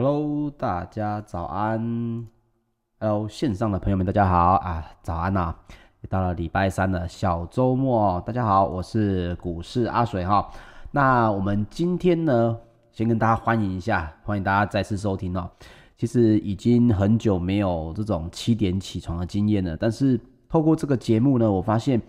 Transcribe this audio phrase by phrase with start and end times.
[0.00, 2.24] Hello，大家早安。
[3.00, 5.52] Hello，线上的朋友们，大家好啊，早安呐！
[6.08, 10.48] 到了礼拜三的小周末，大家好，我是股市阿水哈。
[10.92, 12.56] 那我们今天呢，
[12.92, 15.50] 先跟大家欢迎一下，欢迎大家再次收听哦。
[15.96, 22.00] 其实已经很久没有这种七点起床的经验了，但是透过这个节目呢，我发现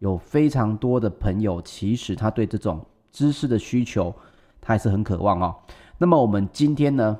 [0.00, 4.14] 有非常多的朋友，其实他对这种知识的需求，
[4.60, 5.56] 他还是很渴望哦。
[5.96, 7.18] 那么我们今天呢，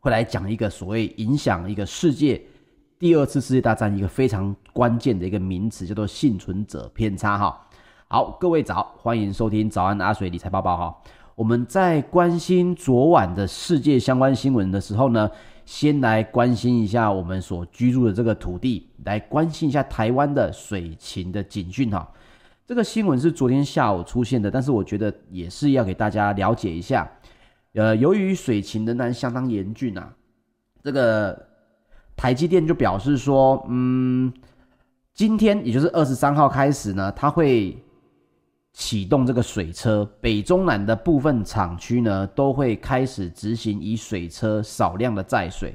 [0.00, 2.40] 会来讲一个所谓影响一个世界
[2.98, 7.66] 第二次世界大战一个非常关键的一个名词，叫做幸存者偏差哈。
[8.08, 10.94] 好，各位早，欢迎收听早安阿水理财报报哈。
[11.34, 15.30] 我们在关心昨晚的世界相关新闻的时候呢，
[15.64, 22.10] 先来关心一下我们所居住的这个土地，来关心一下台湾的水情的警讯哈。
[22.66, 27.10] 这个新闻是昨天下午出现的，但是我觉得也是要给大家了解一下。
[27.74, 30.12] 呃，由于水情仍然相当严峻啊，
[30.82, 31.46] 这个
[32.16, 34.32] 台积电就表示说，嗯，
[35.14, 37.80] 今天也就是二十三号开始呢，它会
[38.72, 45.74] 启动这个水车，北中南的部分厂区呢都会开始执行以水车少量的载水。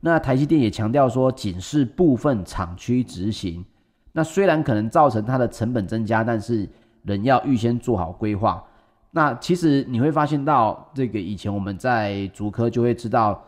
[0.00, 3.64] 那台积电也强调说，仅是部分厂区执行。
[4.12, 6.68] 那虽然可能造成它的成本增加，但是
[7.04, 8.64] 仍要预先做好规划。
[9.12, 13.42] 那其实你会发现到，这个以前我们在竹科就会知道，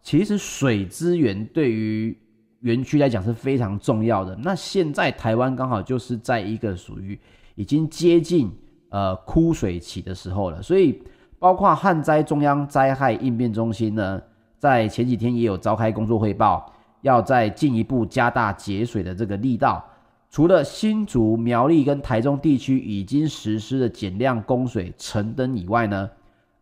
[0.00, 2.16] 其实水资源对于
[2.60, 4.36] 园区来讲是非常重要的。
[4.36, 7.18] 那现在台湾刚好就是在一个属于
[7.56, 8.48] 已经接近
[8.90, 11.02] 呃枯水期的时候了，所以
[11.38, 14.20] 包括旱灾中央灾害应变中心呢，
[14.58, 16.72] 在前几天也有召开工作汇报，
[17.02, 19.84] 要再进一步加大节水的这个力道。
[20.30, 26.10] 除了新竹、苗栗跟台中地区已经实施的减量供水橙灯以外呢，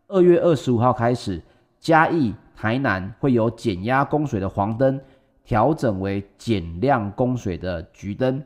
[0.07, 1.41] 二月二十五号开始，
[1.79, 4.99] 嘉义、台南会有减压供水的黄灯
[5.43, 8.41] 调整为减量供水的橘灯，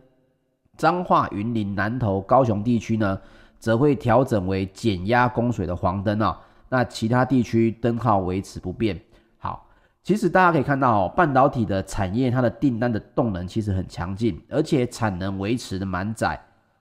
[0.76, 3.22] 彰化、云林、南投、高雄地区呢，
[3.60, 9.00] 则会调整为减压供水的黄灯啊，那其他地区灯号维持不变。
[10.04, 16.40] 其实大家可以看到哦，半导体的产业它的订单的动能其实很强劲，而且产能维持的满载。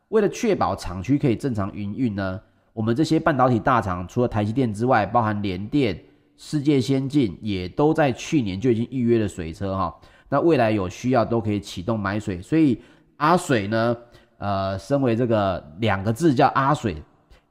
[0.09, 2.41] 为了确保厂区可以正常营运呢，
[2.73, 6.03] 我们这些半导体大厂除了台积电之外，包含联电、
[6.39, 9.95] 世界先进也都在去年就已经预约了水车哈。
[10.31, 12.41] 那未来有需要都可以启动买水。
[12.41, 12.81] 所以
[13.19, 13.97] 阿水呢，
[14.39, 16.97] 呃，身为这个两个字叫阿水，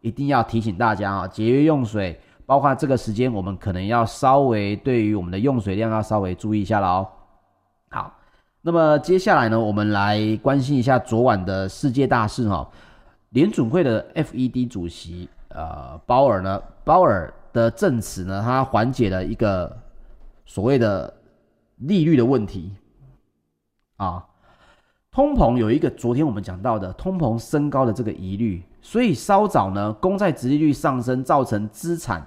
[0.01, 2.19] 一定要提醒大家啊，节约用水。
[2.49, 7.07] 包括这个时间，我们可能要稍微对于我们的用水量要稍微注意一下了哦。
[7.89, 8.11] 好，
[8.63, 12.67] 那么接下来呢，我们来关心一下昨晚的世界大事哈。
[13.29, 19.71] 联准会的 FED 主席呃鲍尔呢，鲍尔的证词呢，他缓解了一个
[20.47, 21.13] 所谓的
[21.75, 22.73] 利率的问题
[23.97, 24.25] 啊。
[25.11, 32.25] 通膨有一个昨天我们讲到的通膨升高的这个疑虑，所以稍早呢，公债殖利率上升，造成资产。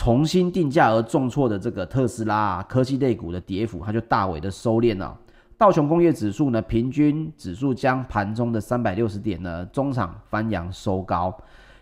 [0.00, 5.14] 重新定价而重挫的这个特斯拉啊，科技类股的跌幅，它就大为的收敛了。
[5.58, 11.36] 道琼工业指数呢，平均指数将盘中的三百六十点呢，中场翻扬收高，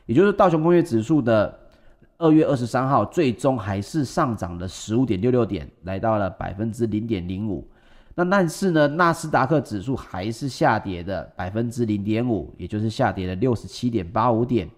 [0.07, 1.57] 也就是道琼工业指数的
[2.17, 7.65] 二月二十三号最终还是上涨了十五点六六点，来到了百分之零点零五。
[8.17, 14.69] 那但是呢，纳斯达克指数还是下跌的百分之零点五，也就是下跌了六十七点八五点，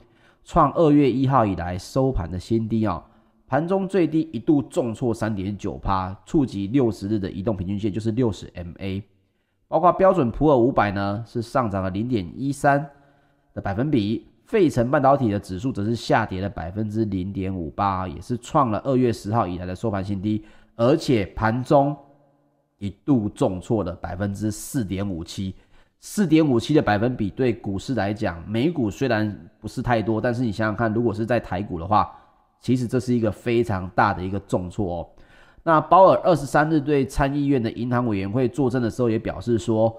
[0.44, 3.02] 创二月一号以来收盘的新低哦。
[3.50, 9.02] 盘中最低一度重挫三点九趴，触及六十日的移动平均线，就是六十 MA。
[9.66, 12.88] 包括标准普尔五百呢，是上涨了零点一三
[13.52, 20.44] 的百分比，费城半导体的指数则是下跌了百分之零点五八，也是创了二月十号以来的收盘新低，
[20.76, 21.96] 而且盘中
[22.78, 25.56] 一度重挫了百分之四点五七，
[25.98, 32.16] 四点五七的百分比对股市来讲，美股虽然不是太多，但是你想想看，如果是在台股的话，
[32.60, 35.08] 其实这是一个非常大的一个重挫哦。
[35.62, 39.94] 那鲍尔二十三日对参议院的银行委员会作证的时候也表示说，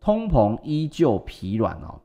[0.00, 2.00] 通膨依旧疲软哦，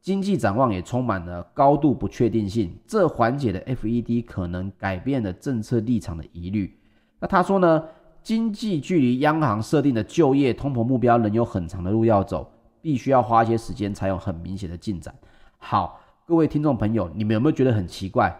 [0.00, 6.78] 经济展望也充满了高度不确定性，这缓解了 FED 可能改变了政策立场的疑虑。
[7.18, 7.84] 那他说呢，
[8.22, 15.14] 经济距离央行设定的就业通膨目标仍有很长的路要走，必须要花些时间才有很明显的进展。
[15.58, 18.34] 好，各位听众朋友，你们有没有觉得很奇怪？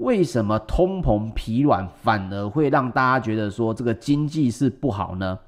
[0.00, 5.38] 为什么通膨疲软反而会让大家觉得说这个经济是不好呢？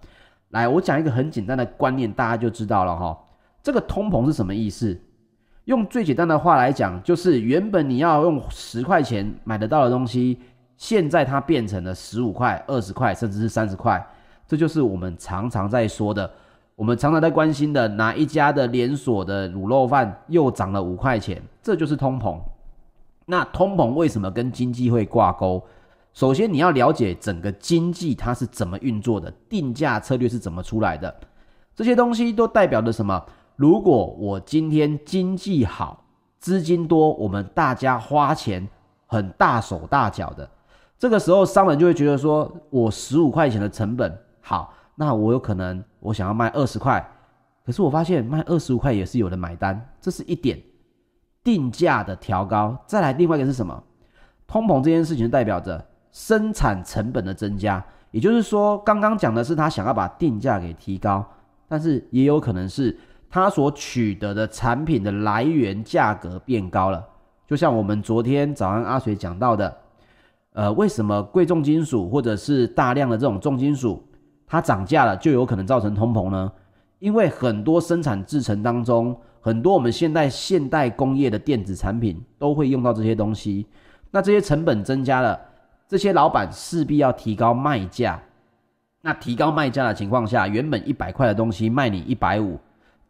[0.50, 3.18] 来，我讲一个很简单的观念，大家就知道了哈。
[3.62, 5.00] 这个通膨是什么意思？
[5.64, 10.38] 用最简单的话来讲，就是原本你要用十块钱买得到的东西，
[10.76, 14.04] 现在它变成了十五块、二十块，甚至是三十块，
[14.47, 16.30] 这就是我们常常在说的，
[16.76, 22.38] 我们常常在关心的哪一家的连锁的卤肉饭又涨了五块钱，这就是通膨。
[23.26, 25.64] 那通膨为什么跟经济会挂钩？
[26.12, 31.14] 首先你要了解整个经济它是怎么运作的，定价策略是怎么出来的，
[31.75, 33.25] 这些东西都代表着什么？
[33.57, 36.05] 如果我今天经济好，
[36.38, 38.69] 资金多，我们大家花钱
[39.07, 40.50] 很大手大脚的，
[40.99, 47.02] 这个时候商人就会觉得说，我十五块钱的成本好，那我有可能我想要卖二十块，
[47.64, 50.61] 可是我发现卖二十五块也是有人买单，这是一点。
[51.45, 53.83] 定价的调高，再来另外一个是什么？
[54.47, 55.83] 通膨这件事情代表着
[56.13, 61.27] 生产成本的增加，也就是说，刚刚讲的是他想要把定价给提高，
[61.67, 62.97] 但是也有可能是
[63.31, 67.03] 他所取得的产品的来源价格变高了。
[67.47, 69.77] 就像我们昨天早上阿水讲到的，
[70.53, 74.07] 呃，为什么贵重金属或者是大量的这种重金属
[74.47, 76.53] 它涨价了，就有可能造成通膨呢？
[76.99, 79.19] 因为很多生产制程当中。
[79.43, 83.67] 很多我们现代现代工业的电子产品都会用到这些东西，
[84.13, 85.39] 那这些成本增加了，
[85.89, 88.19] 这些老板势必要提高卖价。
[89.01, 92.57] 那提高卖价的情况下，原本一百块的东西卖你一百五，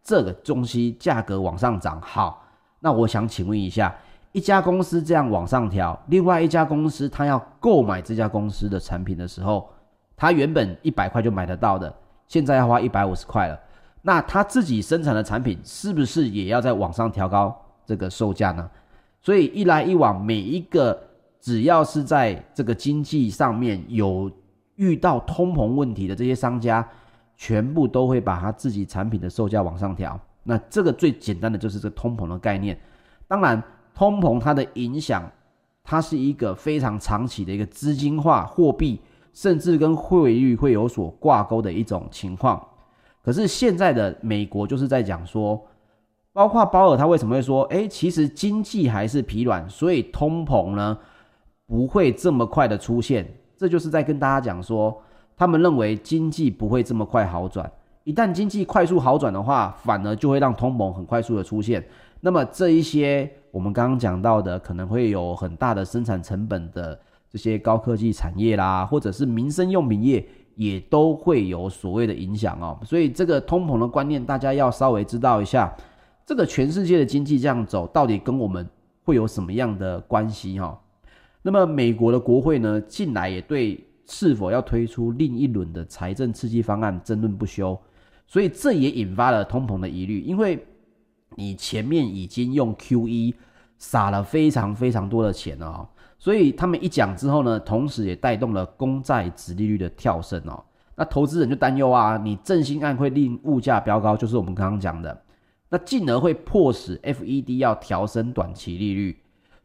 [0.01, 2.01] 这个东西价格往上涨。
[2.01, 2.43] 好，
[2.79, 3.95] 那我想请问一下，
[4.31, 9.69] 一家公司这样往上调，另外一家公司他要购买这家公司的产品的时候，
[10.17, 11.93] 他原本一百块就买得到的，
[12.27, 13.59] 现在要花一百五十块了。
[14.05, 18.69] 那他自己生产的产品是不是也要在网上调高这个售价呢？
[19.21, 21.01] 所以一来一往，每一个
[21.39, 24.29] 只要是在这个经济上面有
[24.75, 26.85] 遇到通膨问题的这些商家，
[27.37, 30.19] 全部都会把他自己产品的售价往上调。
[30.43, 32.77] 那这个最简单的就是这个通膨的概念。
[33.25, 33.63] 当然，
[33.95, 35.23] 通膨它的影响，
[35.81, 38.99] 它是一个非常长期的一个资金化货币，
[39.31, 42.61] 甚至跟汇率会有所挂钩的一种情况。
[43.23, 45.59] 可是现在的美国就是在讲说，
[46.33, 50.97] 包括鲍尔他为什么会说，诶，其实经济还是疲软，所以通膨呢
[51.65, 53.25] 不会这么快的出现。
[53.55, 55.01] 这就是在跟大家讲说，
[55.37, 57.71] 他们认为经济不会这么快好转。
[58.03, 61.81] 一旦经济快速好转的话，反而就会让通膨很快速的出现。
[62.19, 66.99] 那么这一些我们刚刚讲到的，可能会有很大的生产成本的
[67.29, 70.25] 这些高科技产业啦，或者是民生用品业。
[70.55, 75.73] 也都会有所谓的影响哦，所以这个通膨的观念，大家要稍微知道一下。
[76.25, 78.65] 这个全世界的经济这样走，到底跟我们
[79.03, 80.79] 会有什么样的关系哈？
[81.41, 87.77] 那么美国的国会呢，近来也对是否要推出另一轮的财政刺激方案争论不休，
[88.25, 90.65] 所以这也引发了通膨的疑虑，因为
[91.35, 93.33] 你前面已经用 QE
[93.77, 95.89] 撒了非常非常多的钱了哦。
[96.23, 100.63] 所以他们一讲之后呢，同时也带动了公债殖利率的跳升哦。
[100.95, 105.21] 那投资人就担忧啊，你振兴案会令物价飙高，就是我们刚刚讲的，
[105.67, 109.17] 那进而会迫使 FED 要调升短期利率。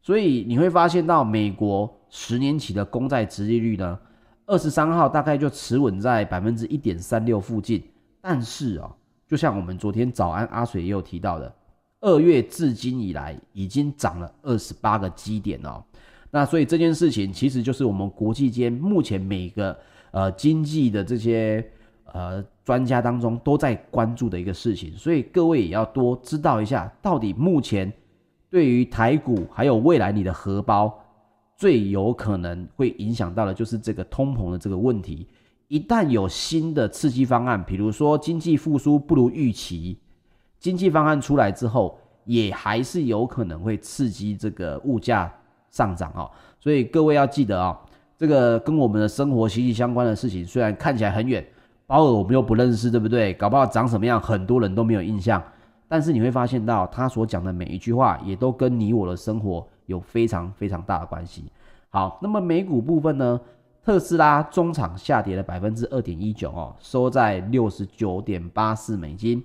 [0.02, 3.96] 所以你会发现到美国十年期的公债殖利率呢，
[4.44, 7.80] 二十三号大概就持稳在百分之一点三六附近。
[8.20, 8.90] 但是哦，
[9.28, 11.54] 就像我们昨天早安阿水也有提到的，
[12.00, 15.84] 二月至今以来已经涨了二十八个基点哦。
[16.30, 19.76] 那所以这件事情其实就是我们国际间目前每个
[20.10, 21.66] 呃经济的这些
[22.12, 27.90] 呃专家当中都在关注的一个事情，所以各位也要多知道一下，到底目前
[28.50, 30.98] 对于台股还有未来你的荷包
[31.56, 35.26] 最有可能会影响到的就是这个通膨的这个问题。
[35.68, 39.98] 一旦有新的刺激方案，比如说经济复苏不如预期，
[40.58, 45.32] 经济方案出来之后，也还是有可能会刺激这个物价。
[45.70, 47.78] 上涨哦，所以各位要记得啊，
[48.16, 51.46] 这个跟我们的生活息息相关的事情，虽然看起来很远，
[51.86, 53.32] 鲍尔我们又不认识，对不对？
[53.34, 55.42] 搞不好长什么样，很多人都没有印象。
[55.90, 61.50] 但是你会发现到他所讲的每一句话，也都跟你我的生活有非常非常大的关系。
[61.88, 63.40] 好，那么美股部分呢，
[63.82, 69.42] 特斯拉中场下跌了百分之二点一九哦，收在六十九点八四美金，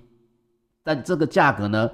[0.82, 1.90] 但这个价格呢，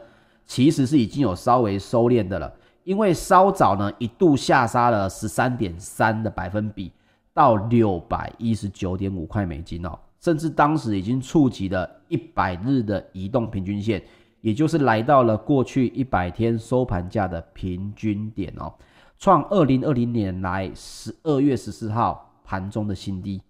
[0.46, 2.52] 其实是已经有稍微收敛的了。
[2.84, 6.90] 因为稍早呢，一度下杀了十三点三的百分比，
[7.32, 14.02] 到六百一十九点五块美金哦，甚至当时已经触及了一百日的移动平均线，
[14.40, 18.72] 也就是来到了过去一百天收盘价的平均点哦，
[19.18, 23.40] 创二零二零年来十二月十四号盘中的新低。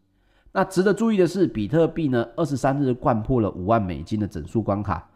[0.52, 5.08] 那值得注意的是，比特币呢，二十三日掼破了五万美金的整数关卡。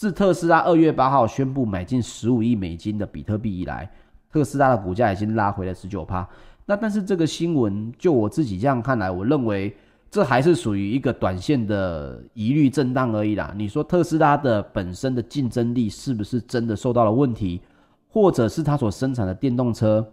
[0.00, 3.86] 自特斯拉二月八号宣布买进十五亿美金的比特币以来，
[4.32, 6.26] 特斯拉的股价已经拉回了十九趴。
[6.64, 9.76] 那但是这个新闻就我自己这样看来，我认为
[10.10, 13.52] 这还是属于一个短线的疑虑震荡而已啦。
[13.54, 17.60] 你说特斯拉的本身的竞争力是不是真的受到了问题，
[18.08, 20.10] 或者是它所生产的电动车，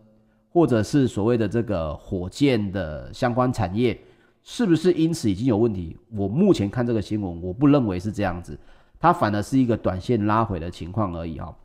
[0.50, 3.98] 或者是所谓的这个火箭的相关产业，
[4.44, 5.96] 是不是因此已经有问题？
[6.14, 8.60] 我目前看这个新闻，我不认为是这样子，
[9.00, 11.56] 它反而是一个短线拉回的情况而已哈。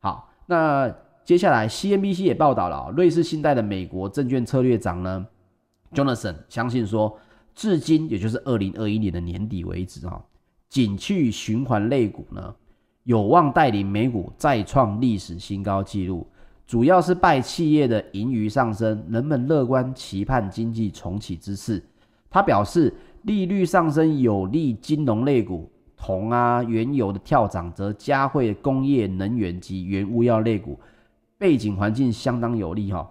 [0.00, 0.94] 好，那。
[1.22, 5.24] 接下来，CNBC 也报道了，瑞士信贷的美国证券策略长呢
[5.92, 7.16] ，Jonathan 相信说，
[7.54, 10.20] 至今也就是二零二一年的年底为止，哈，
[10.68, 12.52] 景气循环类股呢，
[13.04, 16.26] 有望带领美股再创历史新高纪录，
[16.66, 21.80] 主要是拜企业的盈余上升，人们乐观期盼经济重启之势。
[22.28, 22.92] 他表示，
[23.22, 25.70] 利率上升有利金融类股，
[26.02, 30.80] 铜啊、原油的跳涨则加惠工业、能源及原物料类股。
[31.38, 33.10] 背景环境相当有利哈，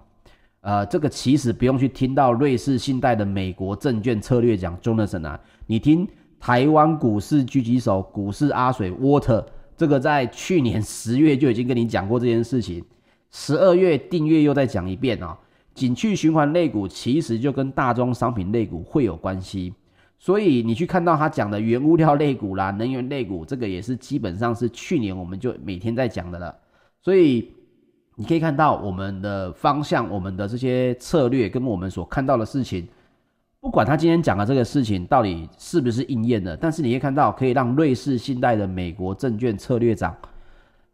[0.62, 6.08] 呃，这个其实不用去听到瑞士信贷的美国证券策略讲 Jonathan 啊，你听
[6.40, 9.44] 台湾股市狙击手股市阿水 Water，
[9.76, 12.84] 这个在去年十月就已经跟你讲过这件事情，
[13.32, 15.36] 十二月订阅又再讲一遍啊，
[15.74, 19.74] 景气循环类股其实就跟大宗商品类股会有关系，
[20.20, 26.56] 所以你去看到他讲的原物料类股啦、能源类股，这个也是基本上是去年我们就每天在讲的了，
[27.02, 27.56] 所以。
[28.16, 32.86] 你可以看到我们的方向，我们的这些策略跟我们所看到的事情，
[33.62, 40.14] 不管他今天讲的这个事情到底是不是应验的，但是你可以看到，可以让瑞士信贷的美国证券策略长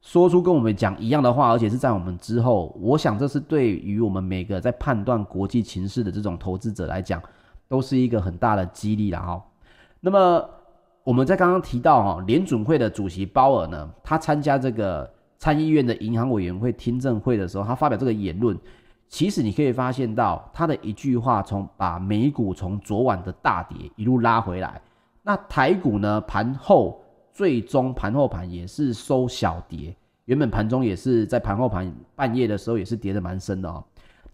[0.02, 7.20] 说出跟我们讲一样的话，而且是在我们之后，我想这是对于我们每个在判断国际情势的这种投资者来讲，
[7.68, 9.44] 都是一个很大的激励了哈。
[10.00, 10.50] 那么
[11.04, 15.10] 我们在刚刚提到哈，联准会的主席鲍尔呢，他参加这个。
[15.38, 18.58] 参议院的银行委员会听证会的时候，他发表这个言论，
[19.10, 24.82] 其实你可以发现到他的一句话，从把美股从昨晚的大跌一路拉回来。
[25.22, 27.04] 那台股呢，盘后
[27.34, 33.84] 最终盘后盘也是收小跌，原本盘中也是在盘后盘半夜的时候也是跌得蛮深的哦。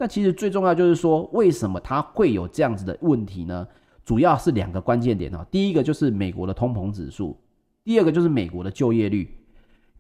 [0.02, 3.68] 但其实最重要就是说，为什么它会有这样子的问题呢？
[4.04, 7.40] 主要是两个关键点哦，第一个就是美国的通膨指数，
[7.84, 9.30] 第二个就是美国的就业率。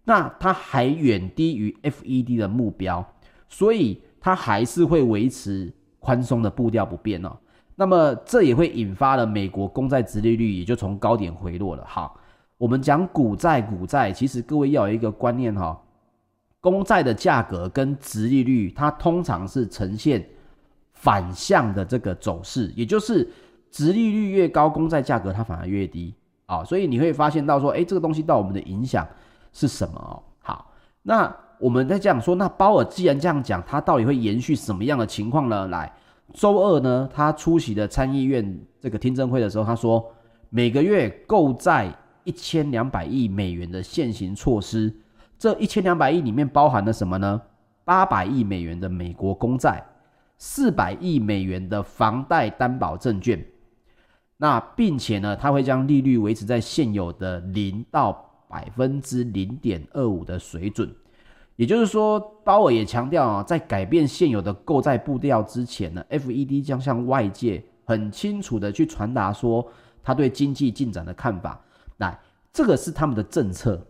[0.03, 3.05] 那它还远低于 FED 的目标，
[3.47, 7.37] 所以它还是会维持宽松的步调不变哦。
[7.75, 11.85] 那么这也会引发了美国公债殖利率也就从高点回落了。
[11.87, 12.19] 好，
[12.57, 15.79] 我们讲股债，股债其实各位要有一个观念哈，
[16.61, 20.25] 公债的价格跟殖利率它通常是呈现
[20.93, 23.29] 反向的这个走势，也就是
[23.69, 26.63] 殖利率越高，公债价格它反而越低啊。
[26.63, 29.05] 所以你会发现到说，诶，这个东西到我们的影响。
[29.53, 30.23] 是什么哦？
[30.39, 35.67] 好，那我们在讲说，那鲍尔既然这样讲，他到底会延续什么样的情况呢？
[35.67, 35.91] 来，
[36.33, 40.09] 周二呢，他出席的参议院这个听证会的时候，他说，
[40.49, 41.93] 每个月购债
[42.23, 44.95] 一千两百亿美元的现行措施，
[45.41, 47.41] 这一千两百亿里面包含了什么呢？
[47.83, 49.83] 八百亿美元的美国公债，
[50.37, 53.43] 四百亿美元的房贷担保证券，
[54.37, 58.27] 那并且呢，他会将利率维持在现有的零到。
[58.51, 60.93] 百分之零点二五的水准，
[61.55, 69.65] 也就是说，鲍尔也强调啊，在改变现有的购债步调之前呢，FED 将向外界很清楚的去传达说
[70.03, 71.61] 他对经济进展的看法。
[71.99, 72.19] 来，
[72.51, 73.81] 这个是他们的政策，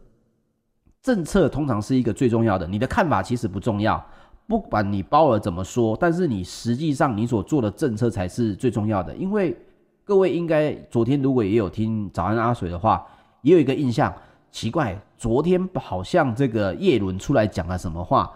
[1.01, 2.67] 政策通常是一个最重要的。
[2.67, 4.03] 你的看法其实不重要，
[4.47, 9.15] 不管你鲍尔怎么说，但是你实际上你所做的政策才是最重要的。
[9.15, 9.57] 因为
[10.03, 13.05] 各位应该昨天如果也有听早安阿水的话，
[13.41, 14.13] 也有一个印象。
[14.51, 18.29] 奇怪，昨天好像这个叶伦出来讲了什么话，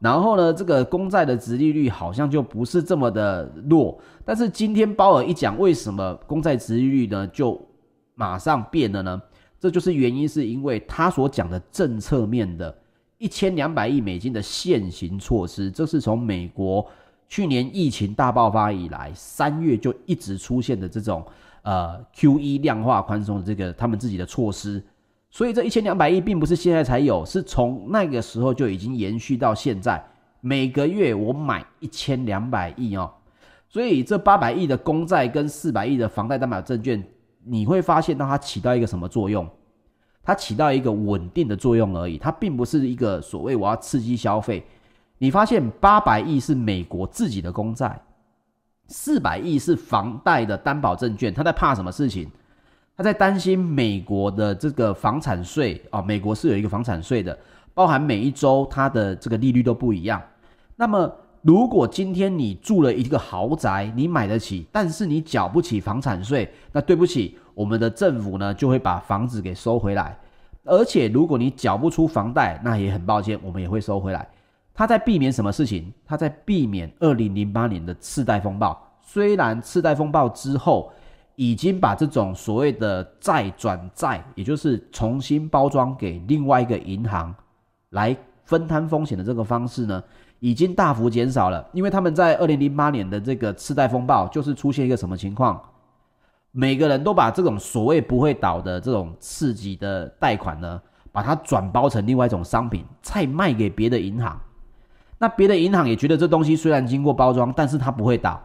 [0.00, 7.58] 然后呢，这个公债的殖利率好像就不是这么的弱，但是今天鲍尔一讲，为什么公债殖利率呢就
[8.14, 9.22] 马上变了呢？
[9.62, 12.76] 这就是原因，是因为他所讲的政策面的
[13.16, 16.84] 一千两百亿美金的现行措施，这是从美国
[17.28, 21.24] 去年疫情大爆发以来，三月就一直出现的这种
[21.62, 24.82] 呃 QE 量化宽松的这个他们自己的措施。
[25.30, 30.04] 所以这一千两百亿并不是现在才有，是从那个时候就已经延续到现在。
[30.40, 33.08] 每个月我买一千两百亿哦，
[33.68, 37.00] 所以这八百亿的公债跟四百亿的房贷担保证券，
[37.44, 39.48] 你会发现到它起到一个什么作用？
[40.24, 44.64] 它起到一个稳定的作用而已，它并不是一个所谓我要刺激消费。
[45.18, 48.00] 你发现八百亿是美国自己的公债，
[48.86, 52.28] 四百亿是房贷的担保证券，他在怕什么事情？
[52.96, 57.36] 他在担心美国的这个房产税啊，美国是有一个房产税的，
[57.72, 60.22] 包含每一周它的这个利率都不一样。
[60.76, 61.10] 那么
[61.42, 70.16] 如果今天你住了一个豪宅，你买得起，但是你缴不起房产税，那对不起，我们的政府呢就会把房子给收回来。
[70.64, 74.28] 而且如果你缴不出房贷，那也很抱歉，我们也会收回来。
[74.72, 75.92] 他在避免什么事情？
[76.06, 78.80] 他在避免二零零八年的次贷风暴。
[79.00, 80.92] 虽然次贷风暴之后
[81.34, 87.34] 已经把这种所谓的债转债，也就是重新包装给另外一个银行
[87.90, 90.02] 来分摊风险的这个方式呢，
[90.42, 95.62] 已经大幅减少了，因为他们在二零零八年的这个次贷风暴，就是出现一个什么情况？
[96.50, 104.36] 每个人都把这种所谓不会倒的这种刺激的贷款呢，把它转包成另外一种商品，再卖给别的银行。
[105.16, 108.42] 那别的银行也觉得这东西虽然经过包装，但是它不会倒，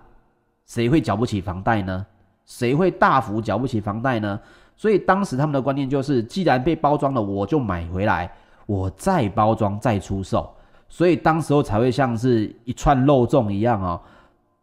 [0.67, 2.05] 谁会缴不起房贷呢？
[2.45, 4.39] 谁会大幅缴不起房贷呢？
[4.75, 8.31] 所以当时他们的观念就是，既然被包装了，我就买回来，
[8.67, 10.53] 我再包装再出售。
[10.89, 14.01] 所以当时候才会像是一串肉粽一样哦，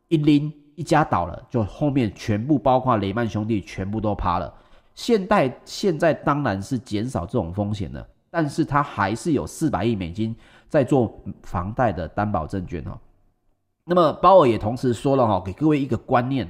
[0.08, 4.52] 一拎一家倒了，就后面全部包括雷曼兄弟全部都趴了。
[4.94, 10.34] 现代现在当然是减少这种风险的，但是它还是有四百亿美金
[10.68, 12.98] 在做房贷的担保证券哦。
[13.84, 16.48] 那么鲍尔也同时说了哈，给各位一个观念，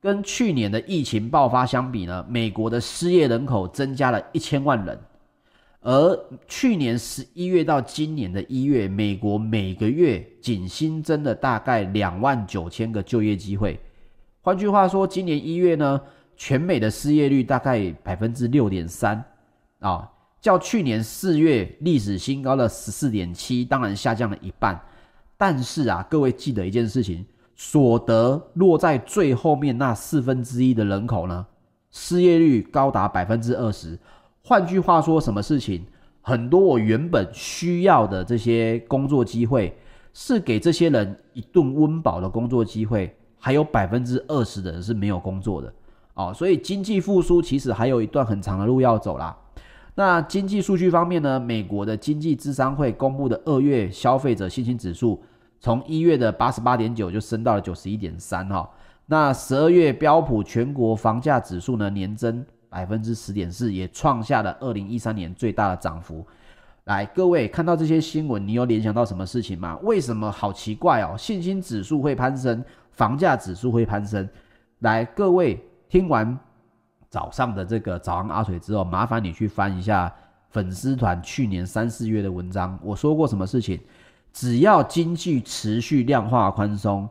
[0.00, 4.98] 跟去年的疫情爆发相比呢，美国的失业人口增加了一千万人。
[5.82, 13.80] 而去年十一月到今年的一月，美国每个月仅新增了大概两万九千个就业机会。
[14.42, 15.98] 换句话说，今年一月呢，
[16.36, 19.24] 全美的失业率大概百分之六点三
[19.78, 20.06] 啊，
[20.42, 24.78] 较去年四月历史新高的十四点七，当然下降了一半。
[25.38, 27.24] 但是啊，各位记得一件事情，
[27.56, 31.46] 所得落在最后面那四分之一的人口呢，
[31.90, 33.98] 失业率高达百分之二十。
[34.42, 35.84] 换句话说，什么事情？
[36.22, 39.74] 很多我原本需要的这些工作机会，
[40.12, 45.72] 是给这些人一顿温饱的工作机会，还有百分之二十的人是没有工作的
[46.14, 46.32] 哦。
[46.34, 49.36] 所以经济复苏其实还有一段很长的路要走啦。
[49.94, 51.38] 那经济数据方面呢？
[51.38, 55.22] 美国的经济智商会公布的二月消费者信心指数，
[55.58, 58.68] 从一月的八十八点九就升到了九十一点三哈。
[59.06, 62.44] 那十二月标普全国房价指数呢，年增。
[62.70, 66.26] 百分之十点四，也创下了二零一三年最大的涨幅。
[66.84, 69.78] 来，各位看到这些新闻，你有联想到什么事情吗？
[69.82, 71.14] 为什么好奇怪哦？
[71.18, 74.26] 信心指数会攀升，房价指数会攀升。
[74.78, 76.36] 来，各位听完
[77.10, 80.12] 早上的这个早安阿水之后，麻烦你去翻一下
[80.48, 82.78] 粉丝团去年三四月的文章。
[82.82, 83.78] 我说过什么事情？
[84.32, 87.08] 只要经济持续量化宽松，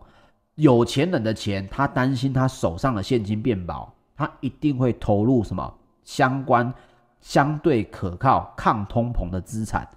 [0.56, 3.94] 有钱人的钱，他担心他手上的现金变薄。
[4.20, 6.74] 他一定会投入什么相关、
[7.22, 9.88] 相对可靠、抗通膨的资产，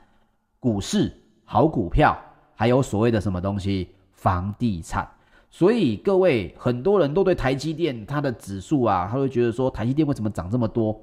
[0.61, 1.13] 股市、
[1.45, 2.17] 好股票，
[2.55, 5.11] 还有所谓的什么东西，房地产。
[5.51, 10.97] 所以各位，很多人都对台积电它的指数啊，他会觉得说台积电为什么涨这么多？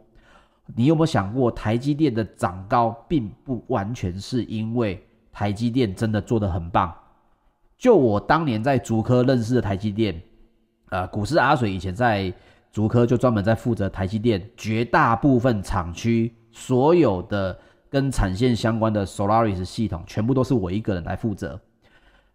[0.73, 6.95] 你有没有想过，台积电的涨高并不完全是因为台积电真的做得很棒。
[7.77, 10.21] 就我当年在竹科认识的台积电，
[10.89, 12.33] 呃，股市阿水以前在。
[12.71, 17.57] 竹科就专门在负责台积电绝大部分厂区所有的
[17.89, 21.59] 跟产线相关的 Solaris 系统，全部都是我一个人来负责。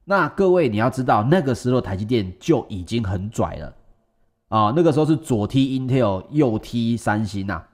[0.04, 3.74] 那各位你要知道，那个时候台积电就已经很拽了
[4.48, 4.72] 啊！
[4.74, 7.66] 那个时候是左踢 Intel，右踢三星啊，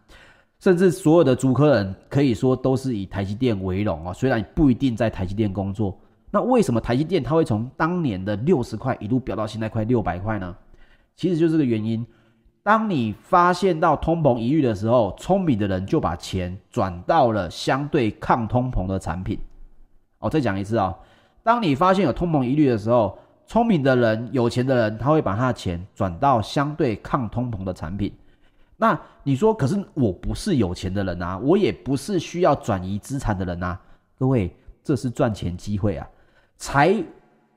[0.58, 4.12] 甚至所有的竹科人可以说都是以台积电为荣啊。
[4.12, 5.98] 虽然不一定在台积电工作，
[6.30, 10.54] 那为什么台积电它会从当年的六十块一路飙到现在快六百块呢？
[11.16, 12.06] 其实就是这个原因。
[12.62, 19.38] 当你发现到通膨疑虑的时候，聪明的人就把钱转到了相对抗通膨的产品。
[20.18, 20.94] 哦，再讲一次啊、
[21.42, 28.12] 当你发现有通膨疑虑的时候，聪明的人、有钱的人，他会把他的钱转到相对抗通膨的产品。
[28.76, 33.80] 那你说，可是我不是有钱的人啊，我也不是需要转移资产的人啊。
[34.18, 36.06] 各位，这是赚钱机会啊！
[36.58, 36.94] 财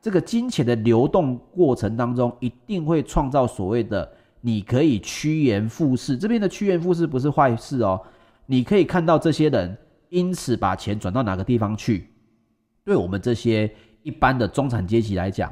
[0.01, 4.09] 这个金钱的流动过程当中，一定会创造所谓的。
[4.45, 8.01] 你可以趋炎附势，这边的趋炎附势不是坏事哦。
[8.45, 9.77] 你可以看到这些人
[10.09, 12.09] 因此把钱转到哪个地方去，
[12.83, 15.49] 对我们这些一般的中产阶级来讲，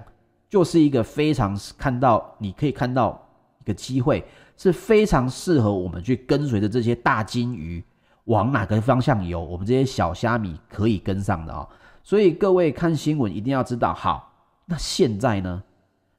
[0.49, 3.25] 就是一个非常看到，你可以看到
[3.62, 4.25] 一个机会，
[4.58, 7.82] 是非常适合我们去跟随着这些大鲸鱼
[8.25, 11.65] 往哪个方向游，我们这些小虾米可以跟上的哦。
[12.04, 14.34] 所以各位看新闻一定要知道，好，
[14.65, 15.63] 那现在呢？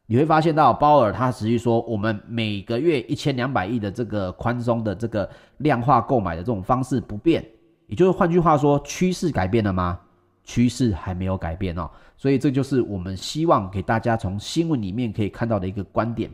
[0.06, 7.42] 你会发现到鲍尔他持续说，我们每个月一千两百亿的这个宽松的这个量化购买的这种方式不变，
[7.86, 9.98] 也就是换句话说，趋势改变了吗？
[10.44, 11.88] 趋势还没有改变哦。
[12.16, 16.30] 所以这就是我们希望给大家从新闻里面可以看到的一个观点。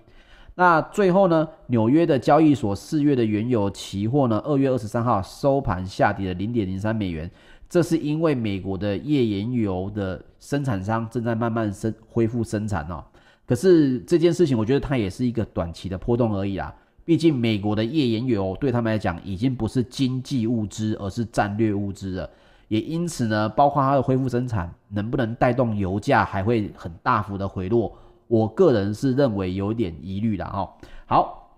[0.55, 7.31] 那最后呢，纽约的交易所四月的原油期货呢，二月二十三号收盘下跌了零点零三美元，
[7.69, 13.05] 这是因为美国的页岩油的生产商正在慢慢生恢复生产哦。
[13.49, 16.75] 可是这件事情，我觉得它也是一个短期的波动而已啦。
[17.03, 22.29] 毕竟美国的页岩油对他们来讲已经不是经济物资，而是战略物资了。
[22.69, 27.97] 也因此呢，包括它的恢复生产能不能带动油价还会很大幅的回落。
[28.27, 30.71] 我个人是认为有点疑虑的哈。
[31.07, 31.51] 好，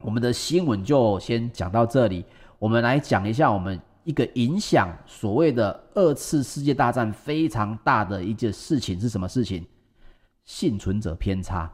[0.00, 2.24] 我们的新闻就先讲到这里。
[2.58, 9.62] 我们来讲一下我们一个影响所谓的二次世界大战非常大的一件事情是什么事情？
[10.44, 11.70] 幸存者偏差。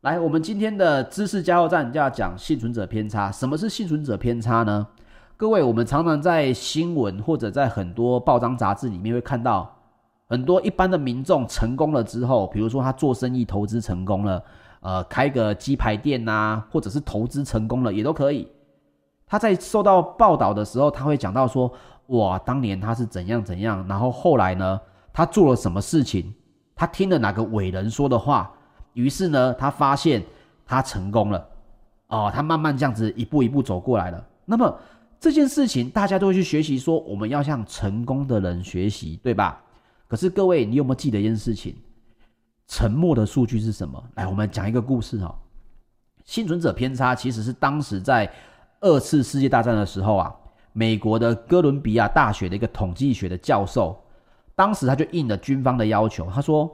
[0.00, 3.30] 来，我们今天的知识加油站就要讲幸存者偏差。
[3.30, 4.86] 什么是幸存者偏差呢？
[5.36, 9.76] 各位，我们常常在新闻或者在很多报章杂志里面会看到。
[10.26, 14.44] 很多一般的民众成功了之后，比如说他做生意投资成功了，
[14.80, 18.46] 呃，开个鸡排店呐、或者是投资成功了也都可以。
[19.26, 21.72] 他在受到报道的时候，他会讲到说，
[22.08, 24.80] 哇，当年他是怎样怎样，然后后来呢，
[25.12, 26.32] 他做了什么事情，
[26.80, 28.50] 他听了哪个伟人说的话，
[28.94, 30.24] 于是呢，他发现
[30.64, 31.46] 他成功了，
[32.06, 34.26] 哦，他慢慢这样子一步一步走过来了。
[34.46, 34.80] 那么
[35.20, 39.62] 这件事情大家都会去学习，说我们要向成功的人学习，对吧？
[40.08, 41.76] 可是各位，你有没有记得一件事情？
[42.66, 44.02] 沉默的数据是什么？
[44.14, 45.38] 来，我们讲一个故事哈。
[46.24, 48.32] 幸存者偏差其实是当时在
[48.80, 50.34] 二次世界大战的时候啊，
[50.72, 54.02] 美国的哥伦比亚大学的一个统计学的教授，
[54.54, 56.70] 当时他就应了军方的要求，他说：“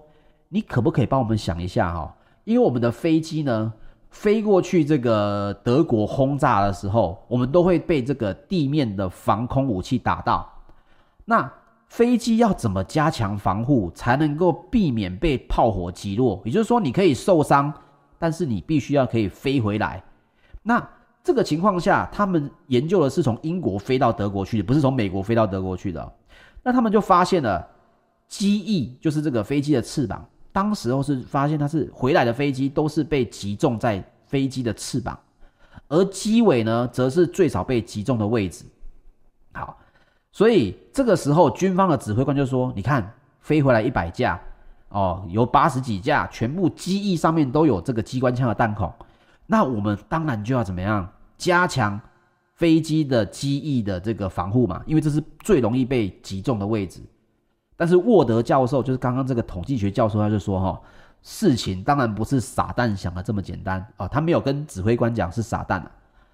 [0.49, 2.15] 你可不可以帮我们想一下哈？
[2.45, 3.73] 因为我们的飞机呢，
[4.11, 10.49] 飞过去这个德国轰炸的时候，我们都会被这个地面的防空武器打到。
[11.25, 11.51] 那
[11.89, 16.41] 飞机要怎么加强防护，才能够避免被炮火击落？
[16.45, 17.73] 也就是说，你可以受伤，
[18.19, 20.03] 但是你必须要可以飞回来。
[20.63, 20.85] 那
[21.23, 26.13] 这个情况下，他们研究的是从英国飞到德国去的，不是从美国飞到德国去的。
[26.67, 27.65] 那他们就发现了
[28.27, 30.27] 机翼，就是这个飞机的翅膀。
[30.51, 35.17] 当时候是发现它是回来的飞机都是被击中在飞机的翅膀，
[35.87, 38.65] 而机尾呢，则是最少被击中的位置。
[39.53, 39.79] 好。
[40.33, 44.39] 所以这个时候，军方的指挥官就说：“你看，飞回来一百架，
[44.89, 48.93] 哦，有八十几架，全部机翼上面都有这个机关枪的弹孔。
[49.47, 51.99] 那我们当然就要怎么样加强
[52.57, 57.01] 飞机的机翼的这个防护嘛，因为这是最容易被击中的位置。
[57.77, 60.81] 但是沃德教授，就是刚刚这个统计学教授，他就说：哈，
[61.23, 64.09] 事情当然不是傻蛋想的这么简单啊。
[64.09, 65.91] 他没有跟指挥官讲是傻蛋啊，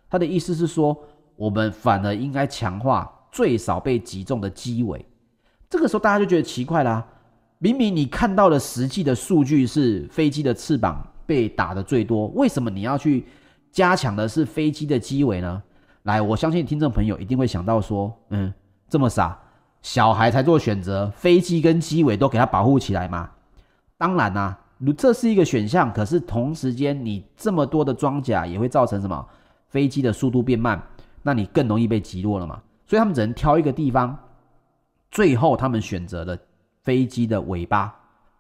[0.09, 0.99] 他的意思是说，
[1.37, 5.03] 我们反而应该强化。”最少被击中的机尾，
[5.71, 7.03] 这个时候大家就觉得奇怪啦。
[7.61, 13.25] 明明你看到的实际的数据是飞机的翅膀被打的最多，为什么你要去
[13.71, 15.63] 加强的是飞机的机尾呢？
[16.05, 18.53] 来，我相信听众朋友一定会想到说，嗯，
[18.89, 19.39] 这么傻，
[19.83, 23.31] 小孩才做选择，飞机跟机尾都给它保护起来嘛？
[23.97, 24.59] 当然啦，
[24.97, 29.25] 这是一个选项，可是同时间你这么多的装甲也会造成什么？
[29.69, 30.83] 飞机的速度变慢，
[31.23, 32.61] 那你更容易被击落了嘛？
[32.85, 34.19] 所以他们只能挑一个地方，
[35.11, 36.37] 最后他们选择了
[36.83, 37.95] 飞机的尾巴。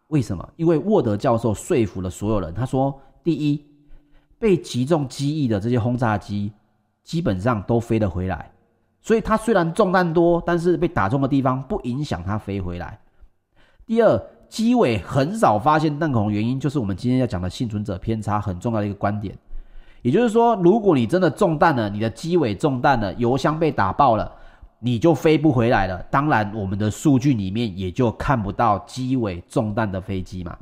[0.08, 0.46] 为什么？
[0.56, 2.52] 因为沃德教授说服了所有人。
[2.52, 3.64] 他说：第一，
[4.38, 6.52] 被击中机翼的这些轰炸机
[7.02, 8.50] 基本上都飞得回来，
[9.00, 12.98] 所以它虽然中弹多，但是被打中的地方不影响它飞回来。
[13.84, 19.36] 第二，机尾很少发现弹孔原因，就是我们今天要讲的幸存者偏差很重要的一个观点。
[20.02, 24.30] 也就是说，如果你真的中弹了，你的机尾中弹了，油箱被打爆了。
[24.84, 26.02] 你就飞不回来了。
[26.10, 30.58] 当然，我们的数据里面也就看不到机尾中弹的飞机嘛。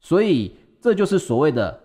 [0.00, 1.78] 所以，这就是所谓的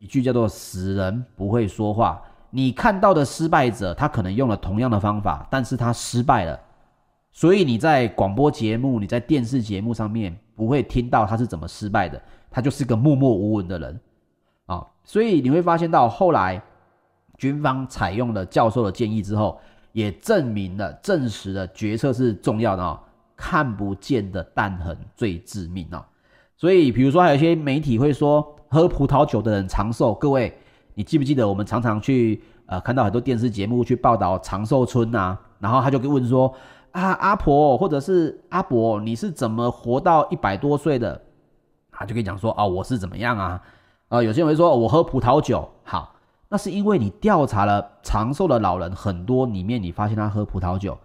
[0.00, 2.20] 一句叫做“死人不会说话”。
[2.52, 6.60] 你看到的失败者，他可能用了同样的方法，但是他失败了。
[7.32, 12.22] 所以你在广播节目、你在电视节目上面不会听到他是怎么失败的。
[12.50, 14.00] 他就是个默默无闻的人
[14.66, 14.86] 啊。
[15.02, 16.62] 所以你会发现到后来，
[17.38, 19.58] 军方采用了教授的建议之后。
[19.94, 22.98] 也证明了、证实了决策是重要的哦。
[23.36, 26.02] 看不见的弹痕最致命哦。
[26.56, 30.14] 所以，比如说，还有一些媒体会说，喝葡萄酒的人长寿。
[30.14, 30.56] 各位，
[30.94, 36.52] 你记不记得我们常常去呃看到很多电视节目去报道长寿村呐、然后他就问说
[36.92, 41.20] 啊，阿婆或者是阿伯，你是怎么活到一百多岁的？
[41.90, 43.60] 他就可以讲说、哦，我是怎么样啊？
[44.08, 46.14] 啊、有些人会说、我喝葡萄酒好。
[46.48, 50.98] 那是因为你调查了长寿的老人很多，里面你发现他喝葡萄酒，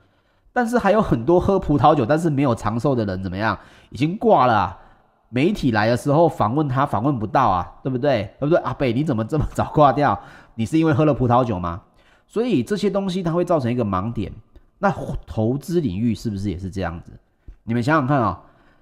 [0.51, 3.57] 但是还有很多喝葡萄酒但是没有长寿的人怎么样？
[3.89, 4.77] 已经挂了。
[5.29, 8.33] 媒体来的时候访问他访问不到啊，对不对？
[8.39, 8.57] 对不对？
[8.59, 10.19] 阿北你怎么这么早挂掉？
[10.55, 11.81] 你是因为喝了葡萄酒吗？
[12.25, 14.31] 所以这些东西它会造成一个盲点。
[14.79, 14.93] 那
[15.25, 17.11] 投资领域是不是也是这样子？
[17.63, 18.33] 你们想想看啊、哦，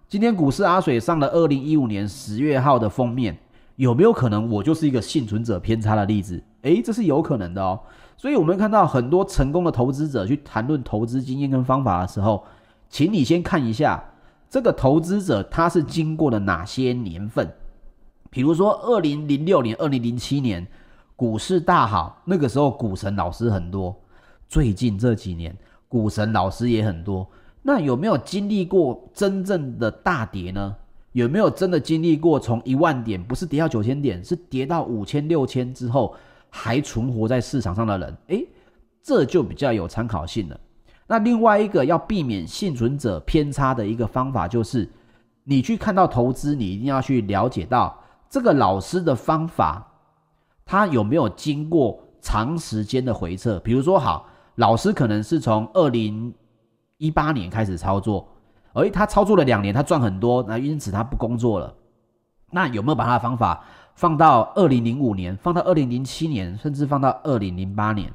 [0.08, 3.38] 今天股市阿水上了二零一五年十月号的封面，
[3.78, 6.44] 有没有可能我就是一个幸存者偏差的例子？
[6.62, 7.80] 诶，这是有可能的哦。
[8.18, 12.44] 所以我们看到很多成功的投资者去谈论投资经验跟方法的时候，
[12.90, 14.04] 请你先看一下
[14.50, 17.52] 这个投资者他是经过了哪些年份。
[18.30, 20.66] 比如说二零零六年、二零零七年
[21.16, 23.96] 股市大好，那个时候股神老师很多。
[24.48, 25.56] 最近这几年
[25.88, 27.28] 股神老师也很多。
[27.62, 30.76] 那有没有经历过真正的大跌呢？
[31.14, 36.16] 有没有真的经历过从一万点不是跌到九千点，是跌到五千、六千之后？
[36.58, 38.48] 还存活在市场上的人，诶，
[39.04, 40.58] 这就比较有参考性了。
[41.08, 44.90] 那另外一个要避免幸存者偏差的一个方法，就是
[45.44, 49.86] 你去看到投资，你一定要去了解到这个老师的方法，
[50.66, 53.60] 他有没有经过长时间的回测。
[53.60, 56.34] 比如说，好，老师可能是从二零
[56.98, 58.28] 一八年开始操作，
[58.74, 61.74] 而他操作了两年，他赚很多，那因此他不工作了。
[62.52, 63.64] 那有没有把他的方法？
[63.96, 68.12] 放到二零零五年，放到二零零七年，甚至放到二零零八年，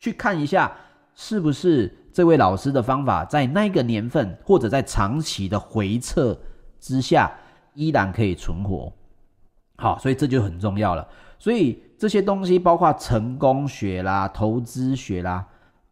[0.00, 0.72] 去看一下
[1.14, 6.38] 是不是这位老师的方法在那个年份或者在长期的回测
[6.80, 7.32] 之下
[7.74, 8.92] 依然可以存活。
[9.76, 11.06] 好，所以这就很重要了。
[11.38, 15.44] 所以这些东西，包括成功学啦、投资学啦，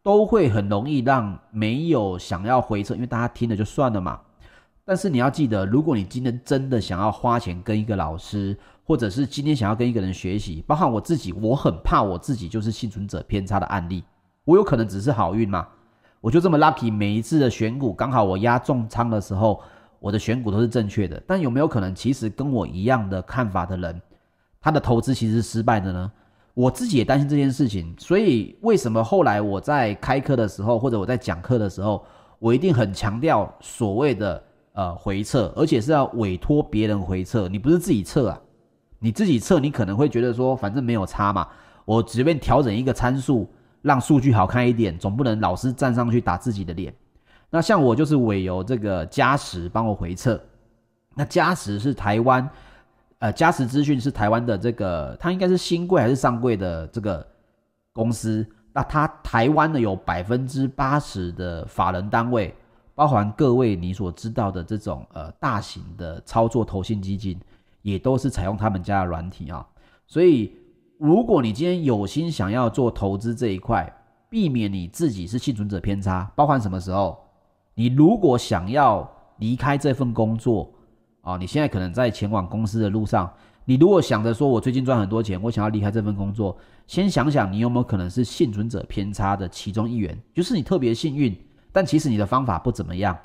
[0.03, 4.21] 都会很容易让没有想要回测，因为大家听了就算了嘛。
[4.85, 14.03] 但是你要记得，如果你今天真的想要花钱跟一个老师，或者是今天想要跟一个人学习，包括我自己，我很怕我自己就是幸存者偏差的案例。
[14.45, 15.67] 我有可能只是好运吗？
[16.21, 19.61] 我就这么 lucky，每一次的选股刚好我压重仓的时候，
[19.99, 21.23] 我的选股都是正确的。
[21.27, 24.01] 但有没有可能，其实跟我一样的看法的人，
[24.61, 26.11] 他的投资其实是失败的呢？
[26.55, 27.95] 我自己也担心这件事情。
[27.99, 32.05] 所以为什么后来我在开课的时候，或者我在讲课的时候，
[32.39, 38.41] 我一定很强调所谓的呃回撤，而且是要委托别人回撤，你不是自己测啊。
[38.99, 41.49] 你自己测，你可能会觉得说，反正没有差嘛，
[41.85, 43.49] 我随便调整一个参数，
[43.83, 46.95] 让数据好看一点，总不能老是站上去打自己的脸。
[47.51, 50.41] 那像我就是委由这个嘉实帮我回测。
[51.15, 52.49] 那嘉实是台湾，
[53.19, 57.27] 呃，嘉实资讯是台湾的这个，它应该是新贵还是上柜的这个
[57.93, 58.47] 公司。
[58.73, 62.55] 那它台湾呢有百分之八十的法人单位，
[62.95, 67.39] 包含各位你所知道的这种呃大型的操作投信基金。
[67.83, 69.67] 也都是采用他们家的软体啊，
[70.07, 70.57] 所以
[71.03, 73.93] 如果你今天有心想要做投资这一块，
[74.31, 77.19] 避免你自己是幸存者偏差，包含什么时候？
[77.75, 80.71] 你如果想要离开这份工作
[81.23, 83.29] 啊，你现在可能在前往公司的路上，
[83.65, 91.37] 你如果想着说我最近赚很多钱，我想要离开这份工作，先想想你有没有可能是幸存者偏差的其中一员，就是你特别幸运，
[91.73, 93.19] 但其实你的方法不怎么样。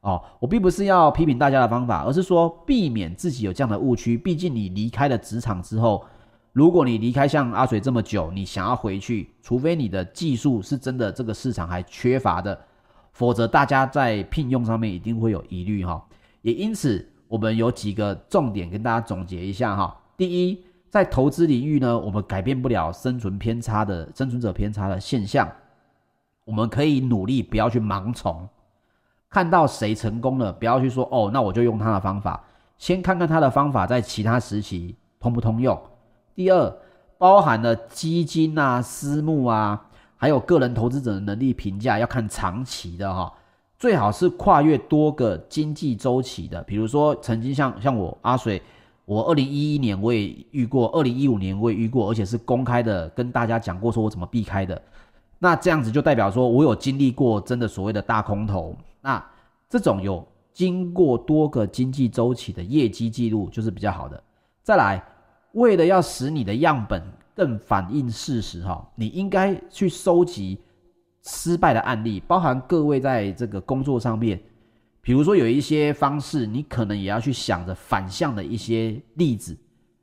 [0.00, 4.18] 哦，我并不是要批评大家的方法，而是说避免自己有这样的误区。
[4.18, 6.04] 毕竟你离开了职场之后，
[6.52, 12.58] 如果你离开像阿水这么久，你想要回去，除非你的技术是真的这个市场还缺乏的，
[13.12, 16.04] 否则大家在聘用上面一定会有疑虑哈。
[16.42, 19.98] 也因此，我们有几个重点跟大家总结一下哈。
[20.14, 25.50] 第一，在投资领域呢，我们改变不了生存偏差的生存者偏差的现象，
[26.44, 28.46] 我们可以努力不要去盲从。
[29.30, 32.44] 看到谁成功了，不要去说哦，那我就用他的方法。
[32.76, 35.80] 先看看他的方法在其他时期通不通用。
[36.34, 36.76] 第二，
[37.18, 43.32] 包含了基金啊、私募啊，还有个人投资者的能力评价，要看长期的哈，
[43.78, 46.62] 最好是跨越多个经济周期的。
[46.62, 48.62] 比如说，曾经像像我阿水，
[49.04, 54.80] 我二零一一年我也遇过，二零一五年我也遇过，而且是公开的跟大家讲过，说我怎么避开的。
[55.38, 58.76] 那这样子就代表说我有经历过真的所谓的大空头。
[59.00, 59.22] 那
[59.68, 64.22] 这种有经过多个经济周期的业绩记录就是比较好的。
[64.62, 65.02] 再来，
[65.52, 67.02] 为了要使你的样本
[67.34, 70.58] 更反映事实哈，你应该去收集
[71.22, 74.40] 失败的案例，包含各位在这个工作上面，
[75.00, 79.56] 比如说有一些方式，你可能也要去想着反向的一些例子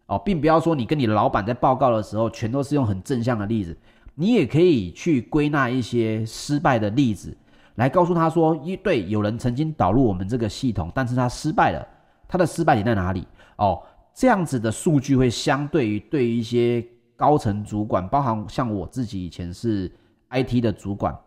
[0.08, 3.78] 哦，并不要说你跟你老板在报告的时候全都是用很正向的例子，
[4.16, 7.36] 你也可以去归纳一些失败的例子。
[7.76, 11.88] 来告诉他说，一对有人曾经导入我们这个系统，但是他失败了，
[12.28, 13.26] 他的失败点在哪里？
[13.56, 13.82] 哦，
[14.20, 19.90] 这样子的数据会相对于对于一些高层主管，包含像我自己以前是
[20.30, 21.18] IT 的主管，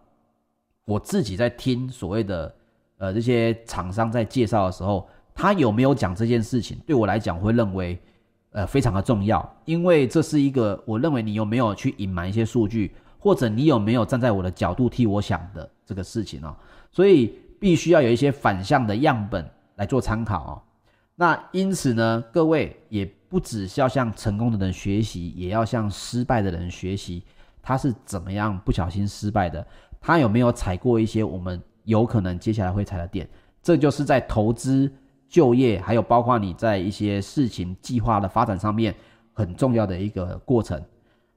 [0.85, 2.55] 我自己在听所谓的
[2.99, 7.99] 呃这些厂商在介绍的时候，他有没有讲这件事情，对我来讲会认为
[8.51, 16.55] 呃非常的重要，因为这是一个我认为你有没有去隐瞒一些数据，或者你有没有站在我的角度替我想的这个事情哦，
[16.91, 20.63] 所以必须要有一些反向的样本来做参考哦。
[21.23, 27.23] 那因此呢，各位也不只是要向成功的人学习，也要向失败的人学习，
[27.63, 29.65] 他是怎么样不小心失败的。
[30.01, 33.29] 他有没有踩过一些我们有可能接下来会踩的点？
[33.63, 34.93] 这就是在投资、
[35.29, 38.93] 就业，还有包括你在一些事情计划的发展上面
[39.33, 40.83] 很重要的一个过程。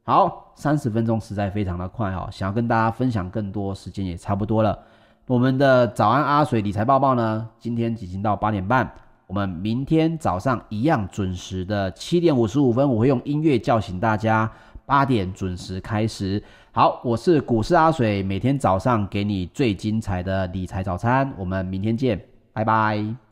[0.01, 4.79] 好，三十分钟实在非常的快哦，想要跟大家分享更多，时间也差不多了。
[5.27, 8.91] 我们的早安阿水理财报报呢，今天已经到八点半，
[9.27, 14.49] 我们明天早上一样准时的七点五十五分，我会用音乐叫醒大家，
[14.85, 16.41] 八点准时开始。
[16.71, 22.19] 好，我是股市阿水，每天早上给你最精彩的理财早餐，我们明天见，
[22.53, 23.24] 拜拜。